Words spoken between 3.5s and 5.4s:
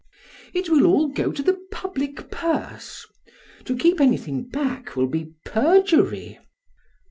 To keep anything back will be